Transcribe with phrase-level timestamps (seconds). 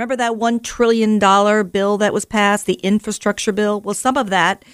[0.00, 3.82] Remember that $1 trillion bill that was passed, the infrastructure bill?
[3.82, 4.64] Well, some of that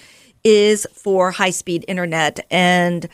[0.45, 2.39] is for high speed internet.
[2.49, 3.09] And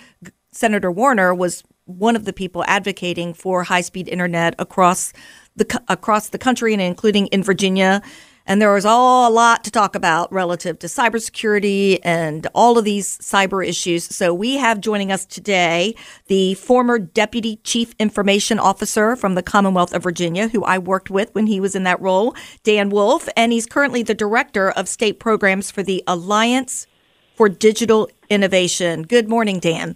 [0.52, 5.12] Senator Warner was one of the people advocating for high speed internet across
[5.56, 8.00] the, across the country and including in Virginia.
[8.46, 12.84] And there was all a lot to talk about relative to cybersecurity and all of
[12.84, 14.04] these cyber issues.
[14.04, 15.96] So we have joining us today
[16.28, 21.34] the former Deputy Chief Information Officer from the Commonwealth of Virginia, who I worked with
[21.34, 25.20] when he was in that role, Dan Wolf, and he's currently the Director of State
[25.20, 26.86] Programs for the Alliance
[27.36, 29.04] for Digital Innovation.
[29.04, 29.96] Good morning, Dan.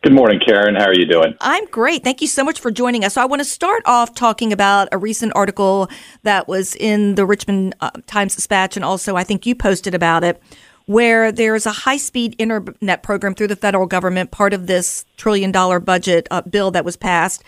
[0.00, 0.76] Good morning, Karen.
[0.76, 1.34] How are you doing?
[1.40, 2.04] I'm great.
[2.04, 3.14] Thank you so much for joining us.
[3.14, 5.88] So, I want to start off talking about a recent article
[6.22, 10.22] that was in the Richmond uh, Times Dispatch, and also I think you posted about
[10.22, 10.40] it,
[10.86, 15.50] where there's a high speed internet program through the federal government, part of this trillion
[15.50, 17.42] dollar budget uh, bill that was passed.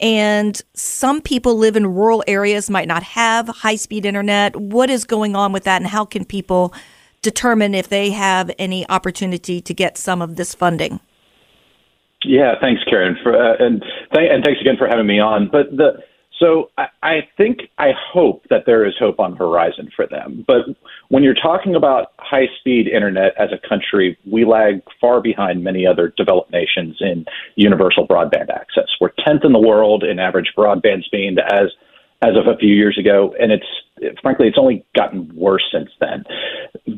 [0.00, 4.56] And some people live in rural areas, might not have high speed internet.
[4.56, 6.74] What is going on with that, and how can people
[7.22, 10.98] determine if they have any opportunity to get some of this funding?
[12.24, 13.82] Yeah, thanks, Karen, for uh, and
[14.14, 15.48] th- and thanks again for having me on.
[15.50, 16.02] But the
[16.38, 20.44] so I, I think I hope that there is hope on the horizon for them.
[20.46, 20.66] But
[21.08, 25.86] when you're talking about high speed internet as a country, we lag far behind many
[25.86, 27.24] other developed nations in
[27.56, 28.88] universal broadband access.
[29.00, 31.68] We're tenth in the world in average broadband speed as
[32.22, 33.66] as of a few years ago, and it's
[34.22, 36.24] frankly, it's only gotten worse since then.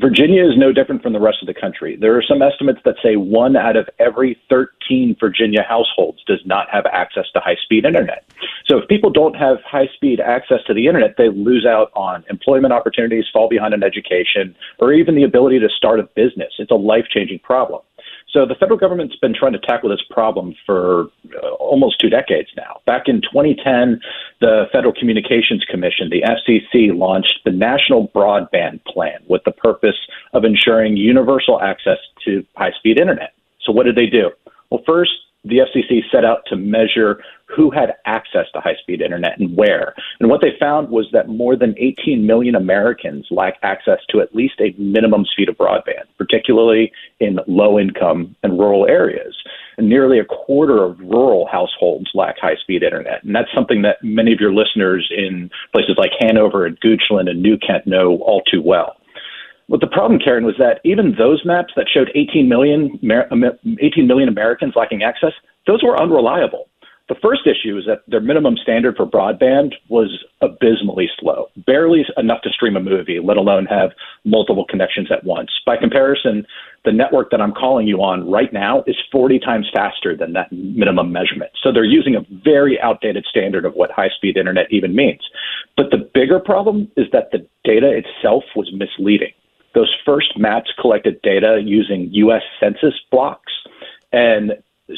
[0.00, 1.97] Virginia is no different from the rest of the country.
[1.97, 6.69] There are some estimates that say one out of every 13 Virginia households does not
[6.71, 8.25] have access to high speed internet.
[8.66, 12.25] So if people don't have high speed access to the internet, they lose out on
[12.31, 16.53] employment opportunities, fall behind in education, or even the ability to start a business.
[16.59, 17.82] It's a life changing problem.
[18.34, 21.06] So the federal government's been trying to tackle this problem for
[21.41, 22.81] uh, almost two decades now.
[22.84, 24.00] Back in 2010,
[24.44, 29.97] the Federal Communications Commission, the FCC, launched the National Broadband Plan with the purpose
[30.34, 31.97] of ensuring universal access
[32.27, 33.32] to high speed internet.
[33.62, 34.32] So what did they do?
[34.69, 35.12] Well, first,
[35.44, 39.94] the FCC set out to measure who had access to high speed internet and where.
[40.21, 44.34] And what they found was that more than 18 million Americans lack access to at
[44.34, 49.34] least a minimum speed of broadband, particularly in low income and rural areas.
[49.79, 53.25] Nearly a quarter of rural households lack high speed internet.
[53.25, 57.43] And that's something that many of your listeners in places like Hanover and Goochland and
[57.43, 58.97] New Kent know all too well.
[59.69, 63.01] But the problem, Karen, was that even those maps that showed 18 million,
[63.81, 65.33] 18 million Americans lacking access,
[65.67, 66.69] those were unreliable.
[67.09, 72.41] The first issue is that their minimum standard for broadband was abysmally slow, barely enough
[72.43, 73.91] to stream a movie, let alone have
[74.25, 75.51] multiple connections at once.
[75.67, 76.47] By comparison,
[76.84, 80.53] the network that I'm calling you on right now is 40 times faster than that
[80.53, 81.50] minimum measurement.
[81.62, 85.23] So they're using a very outdated standard of what high speed internet even means.
[85.77, 89.33] But the bigger problem is that the data itself was misleading.
[89.75, 92.43] Those first maps collected data using U.S.
[92.61, 93.53] Census blocks,
[94.12, 94.53] and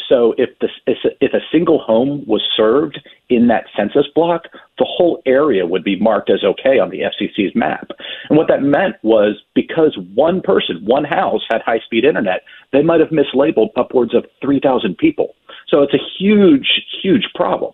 [0.09, 4.45] so if the if a single home was served in that census block,
[4.79, 7.91] the whole area would be marked as okay on the FCC's map.
[8.29, 12.83] And what that meant was because one person, one house had high speed internet, they
[12.83, 15.35] might have mislabeled upwards of 3,000 people.
[15.69, 17.73] So it's a huge, huge problem.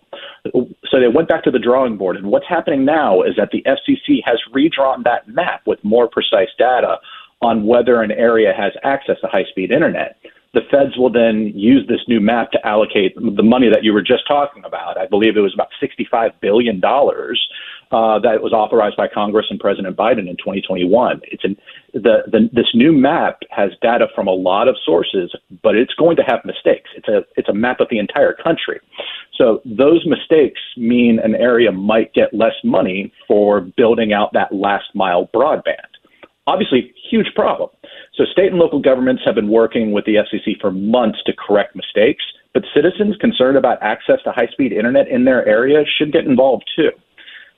[0.53, 2.17] So they went back to the drawing board.
[2.17, 6.49] And what's happening now is that the FCC has redrawn that map with more precise
[6.57, 6.97] data
[7.43, 10.17] on whether an area has access to high speed internet.
[10.53, 14.03] The feds will then use this new map to allocate the money that you were
[14.03, 14.99] just talking about.
[14.99, 16.79] I believe it was about $65 billion
[17.93, 21.21] uh, that was authorized by Congress and President Biden in 2021.
[21.25, 21.55] It's an
[21.93, 25.31] the, the this new map has data from a lot of sources,
[25.61, 26.89] but it's going to have mistakes.
[26.95, 28.79] It's a it's a map of the entire country.
[29.37, 34.85] So those mistakes mean an area might get less money for building out that last
[34.95, 35.92] mile broadband.
[36.45, 37.69] Obviously, huge problem.
[38.15, 41.75] So state and local governments have been working with the FCC for months to correct
[41.75, 42.23] mistakes,
[42.53, 46.69] but citizens concerned about access to high speed internet in their area should get involved
[46.75, 46.91] too.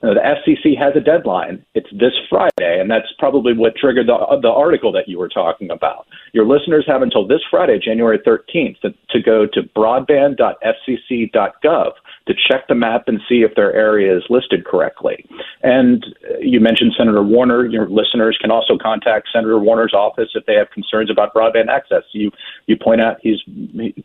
[0.03, 1.65] Uh, the FCC has a deadline.
[1.73, 5.71] It's this Friday, and that's probably what triggered the, the article that you were talking
[5.71, 6.05] about.
[6.33, 11.91] Your listeners have until this Friday, January 13th, to, to go to broadband.fcc.gov
[12.27, 15.27] to check the map and see if their area is listed correctly.
[15.63, 16.05] And
[16.39, 17.65] you mentioned Senator Warner.
[17.65, 22.03] Your listeners can also contact Senator Warner's office if they have concerns about broadband access.
[22.11, 22.31] You
[22.67, 23.39] you point out he's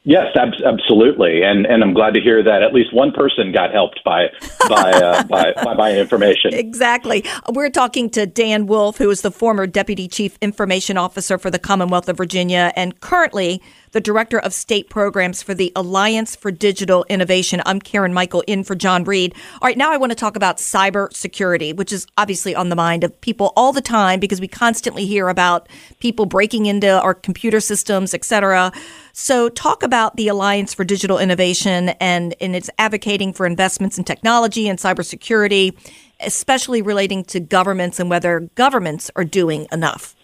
[0.04, 3.72] Yes, ab- absolutely, and and I'm glad to hear that at least one person got
[3.72, 4.30] helped by
[4.68, 6.56] by uh, by, by my information.
[6.56, 7.24] Exactly.
[7.54, 11.60] We're talking to Dan Wolf, who is the former deputy chief information officer for the
[11.60, 13.62] Commonwealth of Virginia, and currently
[13.92, 17.62] the Director of State Programs for the Alliance for Digital Innovation.
[17.66, 19.36] I'm Karen Michael in for John Reed.
[19.62, 23.04] All right, now I want to talk about cybersecurity, which is obviously on the mind
[23.04, 25.68] of people all the time because we constantly hear about
[26.00, 28.72] people breaking into our computer systems, et cetera.
[29.14, 34.04] So, talk about the Alliance for Digital Innovation and, and its advocating for investments in
[34.04, 35.78] technology and cybersecurity,
[36.20, 40.16] especially relating to governments and whether governments are doing enough.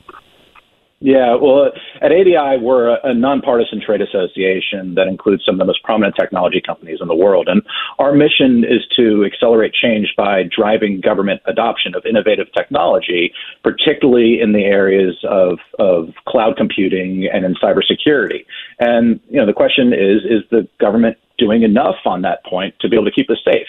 [1.00, 1.70] Yeah, well,
[2.02, 6.60] at ADI, we're a, nonpartisan trade association that includes some of the most prominent technology
[6.60, 7.48] companies in the world.
[7.48, 7.62] And
[8.00, 13.32] our mission is to accelerate change by driving government adoption of innovative technology,
[13.64, 18.46] particularly in the areas of, of cloud computing and in cybersecurity.
[18.80, 22.90] And, you know, the question is, is the government doing enough on that point to
[22.90, 23.68] be able to keep us safe?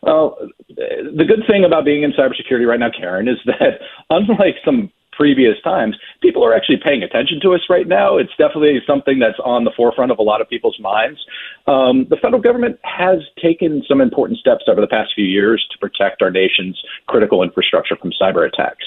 [0.00, 0.38] Well,
[0.68, 3.80] the good thing about being in cybersecurity right now, Karen, is that
[4.10, 8.16] unlike some previous times, people are actually paying attention to us right now.
[8.16, 11.20] It's definitely something that's on the forefront of a lot of people's minds.
[11.66, 15.78] Um, the federal government has taken some important steps over the past few years to
[15.78, 18.84] protect our nation's critical infrastructure from cyber attacks.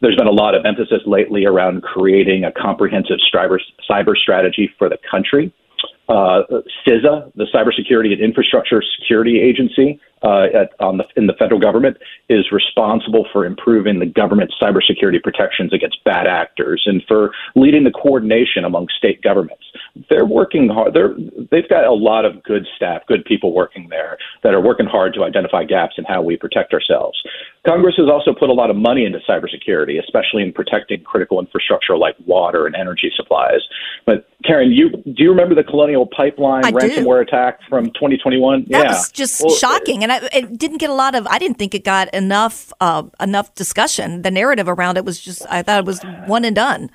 [0.00, 4.88] There's been a lot of emphasis lately around creating a comprehensive cyber, cyber strategy for
[4.88, 5.52] the country.
[6.08, 6.42] Uh,
[6.86, 11.98] CISA, the Cybersecurity and Infrastructure Security Agency, uh, at, on the, in the federal government
[12.28, 17.90] is responsible for improving the government's cybersecurity protections against bad actors and for leading the
[17.90, 19.64] coordination among state governments.
[20.08, 20.94] They're working hard.
[20.94, 21.14] They're,
[21.50, 25.14] they've got a lot of good staff, good people working there that are working hard
[25.14, 27.20] to identify gaps in how we protect ourselves.
[27.66, 31.96] Congress has also put a lot of money into cybersecurity, especially in protecting critical infrastructure
[31.96, 33.60] like water and energy supplies.
[34.04, 37.28] But Karen, you do you remember the Colonial Pipeline I ransomware do.
[37.28, 38.66] attack from 2021?
[38.68, 38.88] That yeah.
[38.88, 41.26] was just well, shocking, and I, it didn't get a lot of.
[41.26, 44.22] I didn't think it got enough uh, enough discussion.
[44.22, 45.46] The narrative around it was just.
[45.50, 46.90] I thought it was one and done.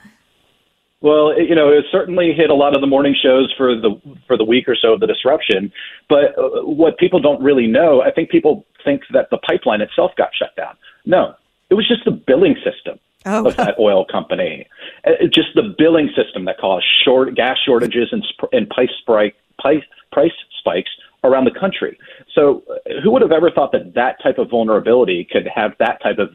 [1.01, 3.99] Well, it, you know, it certainly hit a lot of the morning shows for the
[4.27, 5.71] for the week or so of the disruption.
[6.09, 10.11] But uh, what people don't really know, I think people think that the pipeline itself
[10.17, 10.75] got shut down.
[11.05, 11.35] No,
[11.69, 13.47] it was just the billing system oh.
[13.47, 14.67] of that oil company.
[15.05, 19.83] Uh, just the billing system that caused short gas shortages and, and price, spike, price,
[20.11, 20.89] price spikes
[21.23, 21.97] around the country.
[22.33, 26.01] So, uh, who would have ever thought that that type of vulnerability could have that
[26.01, 26.29] type of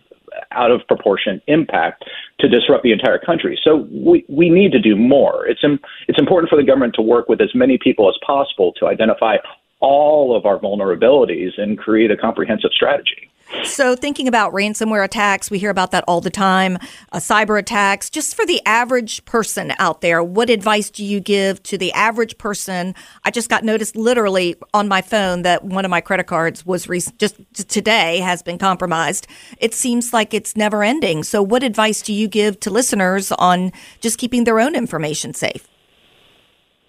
[0.50, 2.04] out of proportion impact
[2.40, 3.58] to disrupt the entire country.
[3.62, 5.46] So we, we need to do more.
[5.46, 8.72] It's, Im- it's important for the government to work with as many people as possible
[8.80, 9.36] to identify
[9.80, 13.30] all of our vulnerabilities and create a comprehensive strategy.
[13.62, 16.76] So, thinking about ransomware attacks, we hear about that all the time,
[17.12, 18.10] uh, cyber attacks.
[18.10, 22.36] Just for the average person out there, what advice do you give to the average
[22.36, 22.94] person?
[23.24, 26.88] I just got noticed literally on my phone that one of my credit cards was
[26.88, 27.36] re- just
[27.68, 29.26] today has been compromised.
[29.58, 31.22] It seems like it's never ending.
[31.22, 35.68] So, what advice do you give to listeners on just keeping their own information safe?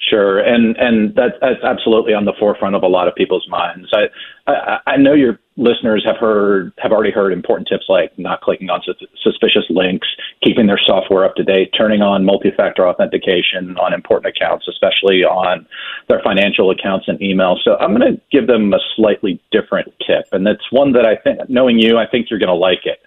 [0.10, 3.90] Sure, and and that, that's absolutely on the forefront of a lot of people's minds.
[3.92, 4.06] I,
[4.46, 8.70] I I know your listeners have heard have already heard important tips like not clicking
[8.70, 8.82] on
[9.24, 10.08] suspicious links,
[10.44, 15.66] keeping their software up to date, turning on multi-factor authentication on important accounts, especially on
[16.08, 17.58] their financial accounts and email.
[17.64, 21.16] So I'm going to give them a slightly different tip, and it's one that I
[21.16, 23.00] think, knowing you, I think you're going to like it.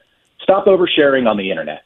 [0.42, 1.84] Stop oversharing on the internet.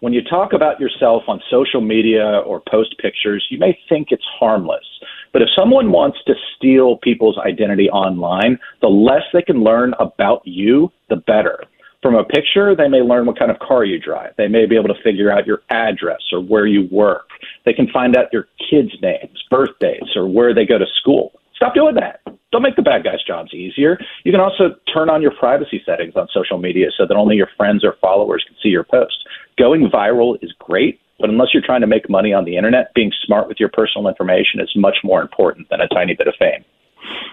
[0.00, 4.24] When you talk about yourself on social media or post pictures, you may think it's
[4.38, 4.84] harmless.
[5.32, 10.42] But if someone wants to steal people's identity online, the less they can learn about
[10.44, 11.64] you, the better.
[12.02, 14.34] From a picture, they may learn what kind of car you drive.
[14.36, 17.28] They may be able to figure out your address or where you work.
[17.64, 21.32] They can find out your kids' names, birthdays, or where they go to school.
[21.56, 22.20] Stop doing that.
[22.52, 23.98] Don't make the bad guys' jobs easier.
[24.24, 27.48] You can also turn on your privacy settings on social media so that only your
[27.56, 29.24] friends or followers can see your posts.
[29.58, 33.12] Going viral is great, but unless you're trying to make money on the internet, being
[33.24, 36.64] smart with your personal information is much more important than a tiny bit of fame.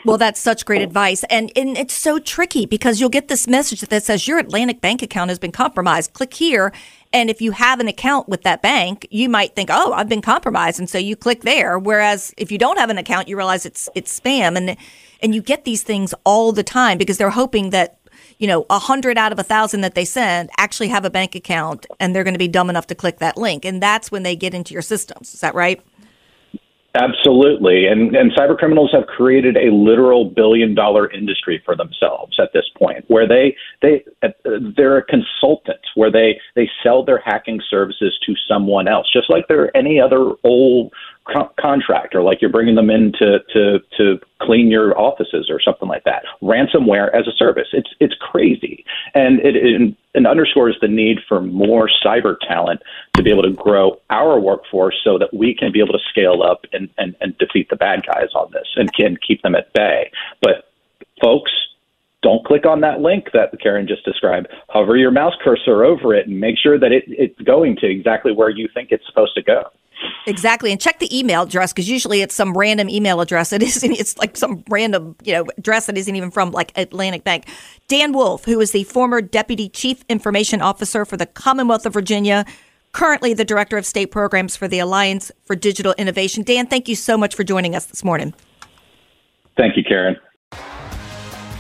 [0.03, 1.23] Well, that's such great advice.
[1.29, 5.01] And, and it's so tricky because you'll get this message that says your Atlantic bank
[5.01, 6.13] account has been compromised.
[6.13, 6.73] Click here.
[7.13, 10.21] And if you have an account with that bank, you might think, "Oh, I've been
[10.21, 11.77] compromised," and so you click there.
[11.77, 14.77] Whereas if you don't have an account, you realize it's it's spam, and
[15.21, 17.97] and you get these things all the time because they're hoping that
[18.41, 21.35] you know a hundred out of a thousand that they send actually have a bank
[21.35, 24.23] account, and they're going to be dumb enough to click that link, and that's when
[24.23, 25.33] they get into your systems.
[25.33, 25.79] Is that right?
[26.93, 27.87] Absolutely.
[27.87, 32.65] And, and cyber criminals have created a literal billion dollar industry for themselves at this
[32.77, 34.03] point where they, they,
[34.75, 39.47] they're a consultant where they, they sell their hacking services to someone else, just like
[39.47, 40.91] they're any other old
[41.31, 45.87] co- contractor, like you're bringing them in to, to, to clean your offices or something
[45.87, 46.23] like that.
[46.41, 47.67] Ransomware as a service.
[47.73, 48.85] It's, it's crazy.
[49.13, 52.81] And it, it, it underscores the need for more cyber talent
[53.15, 56.43] to be able to grow our workforce so that we can be able to scale
[56.43, 59.71] up and, and, and defeat the bad guys on this and can keep them at
[59.73, 60.11] bay.
[60.41, 60.69] But
[61.21, 61.51] folks,
[62.21, 64.47] don't click on that link that Karen just described.
[64.69, 68.31] Hover your mouse cursor over it and make sure that it, it's going to exactly
[68.31, 69.63] where you think it's supposed to go.
[70.27, 73.51] Exactly, and check the email address because usually it's some random email address.
[73.51, 73.91] It isn't.
[73.91, 77.47] It's like some random you know address that isn't even from like Atlantic Bank.
[77.87, 82.45] Dan Wolf, who is the former deputy chief information officer for the Commonwealth of Virginia,
[82.91, 86.43] currently the director of state programs for the Alliance for Digital Innovation.
[86.43, 88.33] Dan, thank you so much for joining us this morning.
[89.57, 90.17] Thank you, Karen.